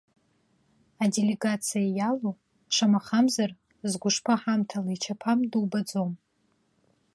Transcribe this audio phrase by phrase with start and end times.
[1.03, 2.35] Аделегациа иалоу,
[2.75, 3.51] шамахамзар,
[3.89, 6.11] згәышԥы ҳамҭала ичаԥам дубаӡом.